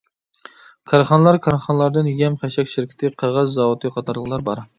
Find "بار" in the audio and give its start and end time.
4.51-4.65